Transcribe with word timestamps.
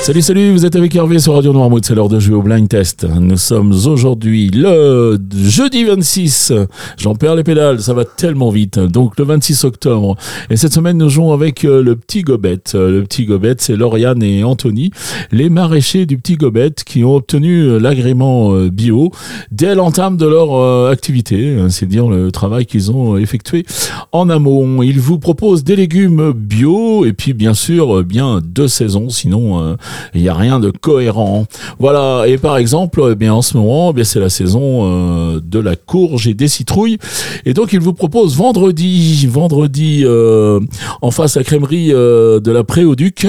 Salut, 0.00 0.22
salut, 0.22 0.52
vous 0.52 0.64
êtes 0.64 0.74
avec 0.74 0.94
Hervé 0.96 1.18
sur 1.18 1.34
Radio 1.34 1.52
Noirmouth, 1.52 1.84
c'est 1.84 1.94
l'heure 1.94 2.08
de 2.08 2.18
jouer 2.18 2.34
au 2.34 2.40
blind 2.40 2.66
test. 2.66 3.06
Nous 3.20 3.36
sommes 3.36 3.72
aujourd'hui 3.72 4.48
le 4.48 5.18
jeudi 5.44 5.84
26. 5.84 6.54
J'en 6.96 7.14
perds 7.14 7.36
les 7.36 7.44
pédales, 7.44 7.82
ça 7.82 7.92
va 7.92 8.06
tellement 8.06 8.48
vite. 8.48 8.78
Donc 8.78 9.18
le 9.18 9.24
26 9.24 9.64
octobre. 9.64 10.16
Et 10.48 10.56
cette 10.56 10.72
semaine, 10.72 10.96
nous 10.96 11.10
jouons 11.10 11.32
avec 11.34 11.62
euh, 11.66 11.82
le 11.82 11.94
petit 11.94 12.22
Gobet. 12.22 12.58
Euh, 12.74 12.90
Le 12.90 13.02
petit 13.02 13.26
Gobet, 13.26 13.56
c'est 13.58 13.76
Lauriane 13.76 14.22
et 14.22 14.44
Anthony, 14.44 14.92
les 15.30 15.50
maraîchers 15.50 16.06
du 16.06 16.16
petit 16.16 16.36
Gobet 16.36 16.70
qui 16.86 17.04
ont 17.04 17.16
obtenu 17.16 17.64
euh, 17.64 17.78
l'agrément 17.78 18.54
bio 18.68 19.10
dès 19.52 19.74
l'entame 19.74 20.16
de 20.16 20.26
leur 20.26 20.88
activité. 20.88 21.58
hein, 21.60 21.68
C'est 21.68 21.84
dire 21.86 22.08
le 22.08 22.32
travail 22.32 22.64
qu'ils 22.64 22.90
ont 22.90 23.18
effectué 23.18 23.66
en 24.12 24.30
amont. 24.30 24.82
Ils 24.82 25.00
vous 25.00 25.18
proposent 25.18 25.64
des 25.64 25.76
légumes 25.76 26.32
bio 26.32 27.04
et 27.04 27.12
puis 27.12 27.34
bien 27.34 27.52
sûr, 27.52 28.02
bien 28.04 28.40
deux 28.42 28.68
saisons, 28.68 29.10
sinon 29.10 29.76
il 30.14 30.22
n'y 30.22 30.28
a 30.28 30.34
rien 30.34 30.60
de 30.60 30.70
cohérent. 30.70 31.46
Voilà, 31.78 32.24
et 32.26 32.38
par 32.38 32.56
exemple, 32.56 33.02
eh 33.10 33.14
bien 33.14 33.34
en 33.34 33.42
ce 33.42 33.56
moment, 33.56 33.90
eh 33.90 33.94
bien 33.94 34.04
c'est 34.04 34.20
la 34.20 34.30
saison 34.30 34.80
euh, 34.82 35.40
de 35.42 35.58
la 35.58 35.76
courge 35.76 36.26
et 36.26 36.34
des 36.34 36.48
citrouilles. 36.48 36.98
Et 37.44 37.54
donc 37.54 37.72
ils 37.72 37.80
vous 37.80 37.92
proposent 37.92 38.36
vendredi, 38.36 39.26
vendredi 39.26 40.02
euh, 40.04 40.60
en 41.02 41.10
face 41.10 41.36
à 41.36 41.40
la 41.40 41.44
crèmerie 41.44 41.92
euh, 41.92 42.40
de 42.40 42.50
la 42.50 42.64
Pré-au-Duc, 42.64 43.26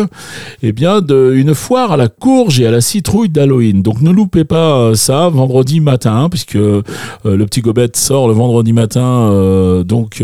eh 0.64 0.72
bien 0.72 1.02
de, 1.02 1.34
une 1.36 1.53
foire 1.53 1.91
à 1.91 1.98
la 1.98 2.08
courge 2.08 2.59
et 2.59 2.67
à 2.67 2.72
la 2.72 2.81
citrouille 2.81 3.30
d'Halloween. 3.30 3.81
Donc 3.81 4.02
ne 4.02 4.12
loupez 4.12 4.44
pas 4.44 4.95
ça 4.95 5.30
vendredi 5.30 5.80
matin, 5.80 6.28
puisque 6.30 6.55
euh, 6.55 6.81
le 7.23 7.45
petit 7.45 7.62
gobet 7.62 7.89
sort 7.94 8.28
le 8.28 8.34
vendredi 8.34 8.73
matin, 8.73 9.84
donc 9.86 10.23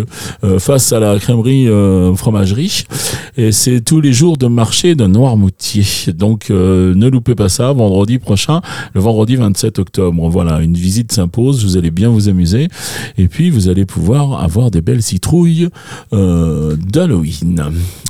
face 0.60 0.94
à 0.94 1.00
la 1.00 1.18
crèmerie 1.20 1.68
fromagerie. 2.16 2.84
Et 3.38 3.52
c'est 3.52 3.82
tous 3.82 4.02
les 4.02 4.14
jours 4.14 4.38
de 4.38 4.48
marché 4.48 4.96
de 4.96 5.06
Noirmoutier. 5.06 5.84
Euh, 6.52 6.94
ne 6.96 7.08
loupez 7.08 7.36
pas 7.36 7.50
ça, 7.50 7.74
vendredi 7.74 8.20
prochain, 8.20 8.62
le 8.94 9.02
vendredi 9.02 9.36
27 9.36 9.80
octobre. 9.80 10.30
Voilà, 10.30 10.60
une 10.60 10.76
visite 10.76 11.12
s'impose, 11.12 11.64
vous 11.64 11.78
allez 11.78 11.92
bien 11.92 12.10
vous 12.10 12.30
amuser. 12.30 12.68
Et 13.18 13.28
puis 13.28 13.50
vous 13.50 13.70
allez 13.70 13.86
pouvoir 13.86 14.44
avoir 14.44 14.72
des 14.72 14.82
belles 14.82 15.04
citrouilles 15.04 15.70
euh, 16.14 16.76
d'Halloween. 16.78 17.64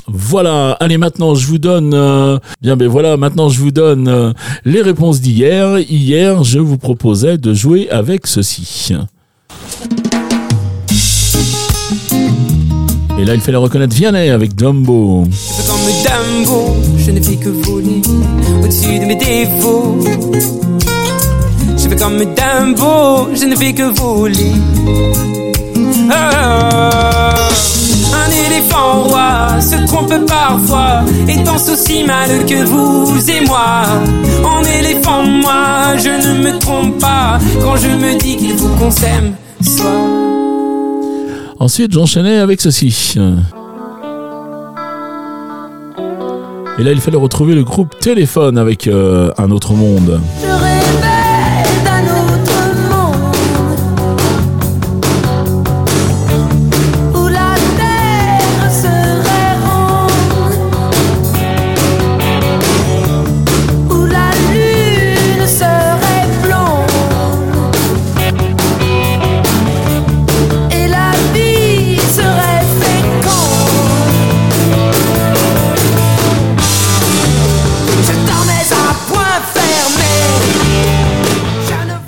Voilà, 0.07 0.71
allez 0.79 0.97
maintenant 0.97 1.33
je 1.33 1.47
vous 1.47 1.57
donne 1.57 1.93
euh, 1.93 2.37
bien 2.61 2.75
ben 2.75 2.87
voilà, 2.87 3.17
maintenant 3.17 3.49
je 3.49 3.59
vous 3.59 3.71
donne 3.71 4.33
les 4.65 4.81
réponses 4.81 5.21
d'hier. 5.21 5.79
Hier, 5.79 6.43
je 6.43 6.59
vous 6.59 6.77
proposais 6.77 7.37
de 7.37 7.53
jouer 7.53 7.89
avec 7.89 8.27
ceci. 8.27 8.93
Et 13.17 13.23
là, 13.23 13.33
il 13.33 13.39
fallait 13.39 13.57
reconnaître 13.57 13.95
Vianney 13.95 14.29
avec 14.29 14.55
Dumbo. 14.55 15.25
Je 16.97 17.11
ne 17.11 17.21
fais 17.21 17.35
que 17.35 17.49
voler 17.49 18.01
au-dessus 18.63 18.97
de 18.97 19.05
mes 19.05 19.15
défauts. 19.15 19.99
Je 21.77 21.87
fais 21.87 21.95
comme 21.95 22.17
Dumbo, 22.17 23.29
je 23.35 23.45
ne 23.45 23.55
fais 23.55 23.71
que 23.71 23.83
voler. 23.83 24.51
Ah, 26.09 27.35
un 28.13 28.47
éléphant 28.47 29.03
roi 29.03 29.61
se 29.61 29.85
trompe 29.85 30.25
parfois 30.25 31.03
et 31.27 31.43
pense 31.43 31.69
aussi 31.69 32.03
mal 32.03 32.45
que 32.47 32.63
vous 32.63 33.29
et 33.29 33.45
moi. 33.45 33.83
En 34.43 34.63
éléphant, 34.63 35.23
moi, 35.23 35.95
je 35.97 36.09
ne 36.09 36.43
me 36.43 36.57
trompe 36.57 36.99
pas 36.99 37.39
quand 37.61 37.75
je 37.77 37.89
me 37.89 38.17
dis 38.17 38.37
qu'il 38.37 38.57
faut 38.57 38.69
qu'on 38.79 38.89
s'aime. 38.89 39.35
Soit. 39.61 39.85
Ensuite, 41.59 41.91
j'enchaînais 41.91 42.39
avec 42.39 42.59
ceci. 42.59 43.17
Et 46.77 46.83
là, 46.83 46.91
il 46.91 46.99
fallait 46.99 47.17
retrouver 47.17 47.55
le 47.55 47.63
groupe 47.63 47.97
Téléphone 47.99 48.57
avec 48.57 48.87
euh, 48.87 49.31
Un 49.37 49.49
autre 49.51 49.73
monde. 49.73 50.19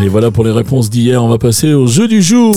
Allez, 0.00 0.08
voilà 0.08 0.30
pour 0.30 0.44
les 0.44 0.50
réponses 0.50 0.88
d'hier. 0.88 1.22
On 1.22 1.28
va 1.28 1.36
passer 1.36 1.74
au 1.74 1.86
jeu 1.86 2.08
du 2.08 2.22
jour. 2.22 2.54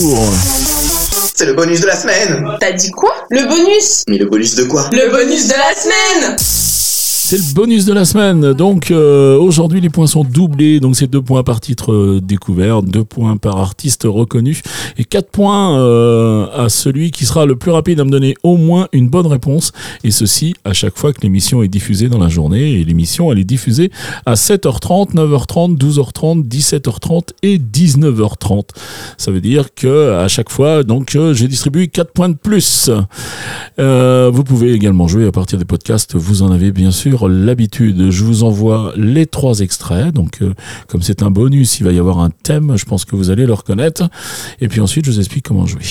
C'est 1.36 1.46
le 1.46 1.52
bonus 1.52 1.82
de 1.82 1.88
la 1.88 1.98
semaine. 1.98 2.48
T'as 2.58 2.72
dit 2.72 2.90
quoi? 2.92 3.12
Le 3.30 3.46
bonus? 3.46 4.04
Mais 4.08 4.18
le 4.18 4.28
bonus 4.28 4.56
de 4.56 4.64
quoi? 4.64 4.90
Le 4.94 5.12
bonus 5.12 5.50
de 5.50 5.54
la 5.54 5.76
semaine 5.76 6.38
C'est 7.36 7.40
le 7.40 7.54
bonus 7.56 7.86
de 7.86 7.94
la 7.94 8.06
semaine. 8.06 8.54
Donc 8.54 8.92
euh, 8.92 9.40
aujourd'hui, 9.40 9.82
les 9.82 9.90
points 9.90 10.06
sont 10.06 10.24
doublés. 10.24 10.80
Donc 10.80 10.96
c'est 10.96 11.08
deux 11.08 11.22
points 11.24 11.42
par 11.42 11.62
titre 11.62 11.92
euh, 11.92 12.22
découvert, 12.22 12.84
deux 12.84 13.04
points 13.04 13.38
par 13.38 13.58
artiste 13.58 14.04
reconnu 14.06 14.62
et 15.00 15.04
quatre 15.04 15.32
points 15.32 15.80
euh, 15.80 16.46
à 16.56 16.70
celui 16.70 17.10
qui 17.10 17.26
sera 17.26 17.48
le 17.48 17.56
plus 17.56 17.72
rapide 17.72 18.00
à 18.00 18.04
me 18.04 18.12
donner 18.12 18.36
au 18.44 18.58
moins 18.58 18.88
une 18.94 19.10
bonne 19.10 19.26
réponse. 19.26 19.72
Et 20.04 20.12
ceci 20.12 20.54
à 20.64 20.74
chaque 20.74 20.96
fois 20.96 21.12
que 21.12 21.22
l'émission 21.22 21.64
est 21.64 21.70
diffusée 21.70 22.08
dans 22.08 22.20
la 22.20 22.30
journée. 22.30 22.74
Et 22.74 22.84
l'émission, 22.84 23.32
elle 23.32 23.40
est 23.40 23.44
diffusée 23.44 23.90
à 24.28 24.36
7h30, 24.36 25.16
9h30, 25.16 25.76
12h30, 25.76 26.48
17h30 26.48 27.30
et 27.42 27.58
19h30. 27.58 28.70
Ça 29.18 29.32
veut 29.32 29.42
dire 29.42 29.74
que 29.74 30.14
à 30.14 30.28
chaque 30.28 30.52
fois, 30.52 30.84
donc, 30.84 31.16
euh, 31.16 31.34
j'ai 31.34 31.48
distribué 31.48 31.88
4 31.88 32.12
points 32.12 32.30
de 32.30 32.36
plus. 32.36 32.92
Euh, 33.80 34.30
vous 34.32 34.44
pouvez 34.44 34.74
également 34.74 35.08
jouer 35.08 35.26
à 35.26 35.32
partir 35.32 35.58
des 35.58 35.66
podcasts. 35.66 36.16
Vous 36.16 36.44
en 36.44 36.52
avez 36.52 36.72
bien 36.72 36.92
sûr 36.92 37.23
l'habitude. 37.30 38.12
Je 38.12 38.24
vous 38.24 38.44
envoie 38.44 38.94
les 38.96 39.26
trois 39.26 39.60
extraits. 39.60 40.14
Donc, 40.14 40.42
euh, 40.42 40.54
comme 40.88 41.02
c'est 41.02 41.24
un 41.24 41.32
bonus, 41.32 41.80
il 41.80 41.84
va 41.84 41.92
y 41.92 42.00
avoir 42.00 42.20
un 42.20 42.30
thème. 42.30 42.78
Je 42.78 42.86
pense 42.86 43.06
que 43.06 43.16
vous 43.16 43.32
allez 43.32 43.46
le 43.46 43.54
reconnaître. 43.54 44.10
Et 44.62 44.68
puis 44.68 44.82
ensuite, 44.82 45.06
je 45.06 45.12
vous 45.12 45.20
explique 45.20 45.46
comment 45.46 45.66
jouer. 45.66 45.84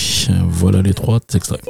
Voilà 0.49 0.81
les 0.81 0.93
trois 0.93 1.19
extraits. 1.33 1.63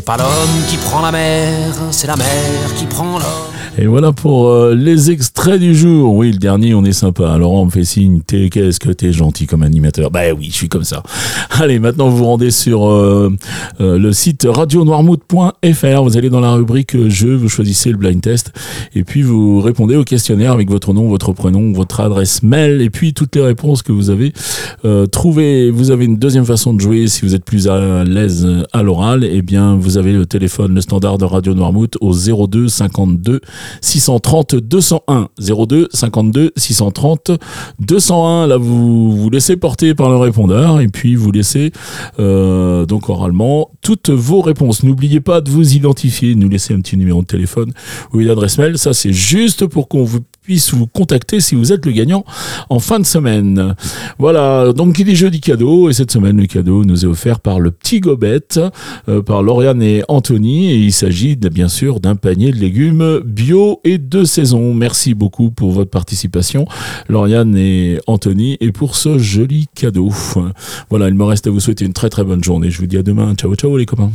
C'est 0.00 0.06
pas 0.06 0.16
l'homme 0.16 0.64
qui 0.66 0.78
prend 0.78 1.02
la 1.02 1.12
mer, 1.12 1.74
c'est 1.90 2.06
la 2.06 2.16
mer 2.16 2.74
qui 2.74 2.86
prend 2.86 3.18
l'homme. 3.18 3.59
Et 3.80 3.86
voilà 3.86 4.12
pour 4.12 4.48
euh, 4.48 4.74
les 4.74 5.10
extraits 5.10 5.58
du 5.58 5.74
jour. 5.74 6.14
Oui, 6.14 6.32
le 6.32 6.36
dernier, 6.36 6.74
on 6.74 6.84
est 6.84 6.92
sympa. 6.92 7.38
Laurent 7.38 7.64
me 7.64 7.70
fait 7.70 7.84
signe. 7.84 8.20
T'es, 8.20 8.50
qu'est-ce 8.50 8.78
que 8.78 8.90
t'es 8.90 9.10
gentil 9.10 9.46
comme 9.46 9.62
animateur. 9.62 10.10
Bah 10.10 10.20
oui, 10.36 10.48
je 10.50 10.54
suis 10.54 10.68
comme 10.68 10.84
ça. 10.84 11.02
Allez, 11.50 11.78
maintenant 11.78 12.10
vous 12.10 12.18
vous 12.18 12.24
rendez 12.26 12.50
sur 12.50 12.86
euh, 12.86 13.34
euh, 13.80 13.98
le 13.98 14.12
site 14.12 14.46
radionoirmouth.fr. 14.46 16.02
Vous 16.02 16.16
allez 16.18 16.28
dans 16.28 16.40
la 16.40 16.52
rubrique 16.52 16.94
euh, 16.94 17.08
jeu, 17.08 17.34
vous 17.34 17.48
choisissez 17.48 17.90
le 17.90 17.96
blind 17.96 18.20
test 18.20 18.52
et 18.94 19.02
puis 19.02 19.22
vous 19.22 19.62
répondez 19.62 19.96
au 19.96 20.04
questionnaire 20.04 20.52
avec 20.52 20.68
votre 20.68 20.92
nom, 20.92 21.08
votre 21.08 21.32
prénom, 21.32 21.72
votre 21.72 22.00
adresse 22.00 22.42
mail 22.42 22.82
et 22.82 22.90
puis 22.90 23.14
toutes 23.14 23.34
les 23.34 23.42
réponses 23.42 23.82
que 23.82 23.92
vous 23.92 24.10
avez 24.10 24.34
euh, 24.84 25.06
trouvées. 25.06 25.70
Vous 25.70 25.90
avez 25.90 26.04
une 26.04 26.18
deuxième 26.18 26.44
façon 26.44 26.74
de 26.74 26.80
jouer 26.80 27.08
si 27.08 27.22
vous 27.22 27.34
êtes 27.34 27.46
plus 27.46 27.66
à 27.66 28.04
l'aise 28.04 28.46
à 28.74 28.82
l'oral. 28.82 29.24
Eh 29.24 29.40
bien, 29.40 29.74
vous 29.76 29.96
avez 29.96 30.12
le 30.12 30.26
téléphone, 30.26 30.74
le 30.74 30.82
standard 30.82 31.16
de 31.16 31.24
Radio 31.24 31.54
Noirmouth 31.54 31.96
au 32.02 32.12
02 32.12 32.68
52 32.68 33.40
630 33.80 34.56
201 34.56 35.28
02 35.38 35.88
52 35.92 36.52
630 36.56 37.32
201. 37.80 38.46
Là, 38.46 38.56
vous 38.56 39.16
vous 39.16 39.30
laissez 39.30 39.56
porter 39.56 39.94
par 39.94 40.10
le 40.10 40.16
répondeur 40.16 40.80
et 40.80 40.88
puis 40.88 41.14
vous 41.14 41.32
laissez 41.32 41.72
euh, 42.18 42.86
donc 42.86 43.08
oralement 43.08 43.70
toutes 43.82 44.10
vos 44.10 44.40
réponses. 44.40 44.82
N'oubliez 44.82 45.20
pas 45.20 45.40
de 45.40 45.50
vous 45.50 45.74
identifier, 45.74 46.34
nous 46.34 46.48
laisser 46.48 46.74
un 46.74 46.80
petit 46.80 46.96
numéro 46.96 47.22
de 47.22 47.26
téléphone 47.26 47.72
ou 48.12 48.20
une 48.20 48.30
adresse 48.30 48.58
mail. 48.58 48.78
Ça, 48.78 48.92
c'est 48.92 49.12
juste 49.12 49.66
pour 49.66 49.88
qu'on 49.88 50.04
vous 50.04 50.20
puisse 50.42 50.72
vous 50.74 50.86
contacter 50.86 51.40
si 51.40 51.54
vous 51.54 51.72
êtes 51.72 51.84
le 51.86 51.92
gagnant 51.92 52.24
en 52.68 52.78
fin 52.78 52.98
de 52.98 53.06
semaine. 53.06 53.74
Voilà, 54.18 54.72
donc 54.72 54.98
il 54.98 55.08
est 55.08 55.14
jeudi 55.14 55.40
cadeau 55.40 55.90
et 55.90 55.92
cette 55.92 56.10
semaine 56.10 56.38
le 56.38 56.46
cadeau 56.46 56.84
nous 56.84 57.04
est 57.04 57.08
offert 57.08 57.40
par 57.40 57.60
le 57.60 57.70
petit 57.70 58.00
Gobette, 58.00 58.60
euh, 59.08 59.22
par 59.22 59.42
Lauriane 59.42 59.82
et 59.82 60.02
Anthony 60.08 60.70
et 60.70 60.76
il 60.76 60.92
s'agit 60.92 61.36
bien 61.36 61.68
sûr 61.68 62.00
d'un 62.00 62.16
panier 62.16 62.52
de 62.52 62.56
légumes 62.56 63.20
bio 63.24 63.80
et 63.84 63.98
de 63.98 64.24
saison. 64.24 64.74
Merci 64.74 65.14
beaucoup 65.14 65.50
pour 65.50 65.72
votre 65.72 65.90
participation 65.90 66.66
Lauriane 67.08 67.56
et 67.56 67.98
Anthony 68.06 68.56
et 68.60 68.72
pour 68.72 68.96
ce 68.96 69.18
joli 69.18 69.66
cadeau. 69.74 70.10
Voilà, 70.90 71.08
il 71.08 71.14
me 71.14 71.24
reste 71.24 71.46
à 71.46 71.50
vous 71.50 71.60
souhaiter 71.60 71.84
une 71.84 71.92
très 71.92 72.08
très 72.08 72.24
bonne 72.24 72.42
journée. 72.42 72.70
Je 72.70 72.78
vous 72.78 72.86
dis 72.86 72.96
à 72.96 73.02
demain. 73.02 73.34
Ciao 73.34 73.54
ciao 73.54 73.76
les 73.76 73.86
copains. 73.86 74.10